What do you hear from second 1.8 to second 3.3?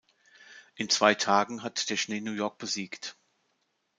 der Schnee New York besiegt.